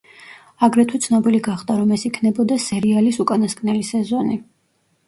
აგრეთვე 0.67 0.99
ცნობილი 1.07 1.41
გახდა, 1.49 1.75
რომ 1.81 1.93
ეს 1.99 2.07
იქნებოდა 2.11 2.59
სერიალის 2.67 3.21
უკანასკნელი 3.27 3.89
სეზონი. 3.93 4.43